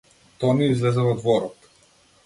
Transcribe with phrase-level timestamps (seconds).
[0.43, 1.73] Тони излезе во дворот.